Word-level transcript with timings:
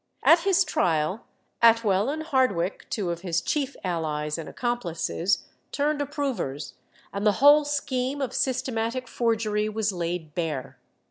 At 0.23 0.39
his 0.39 0.63
trial 0.63 1.25
Atwell 1.61 2.09
and 2.09 2.23
Hardwicke, 2.23 2.89
two 2.89 3.11
of 3.11 3.21
his 3.21 3.39
chief 3.39 3.75
allies 3.83 4.39
and 4.39 4.49
accomplices, 4.49 5.43
turned 5.71 6.01
approvers, 6.01 6.73
and 7.13 7.23
the 7.23 7.33
whole 7.33 7.63
scheme 7.65 8.19
of 8.19 8.33
systematic 8.33 9.07
forgery 9.07 9.69
was 9.69 9.91
laid 9.91 10.33
bare. 10.33 10.79